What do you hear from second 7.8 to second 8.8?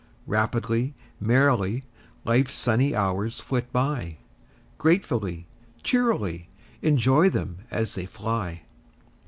they fly!